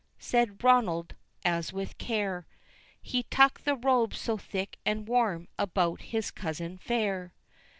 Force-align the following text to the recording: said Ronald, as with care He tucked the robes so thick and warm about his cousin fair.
said 0.17 0.63
Ronald, 0.63 1.13
as 1.45 1.71
with 1.71 1.99
care 1.99 2.47
He 3.03 3.21
tucked 3.21 3.65
the 3.65 3.75
robes 3.75 4.19
so 4.19 4.35
thick 4.35 4.79
and 4.83 5.07
warm 5.07 5.47
about 5.59 6.01
his 6.01 6.31
cousin 6.31 6.79
fair. 6.79 7.35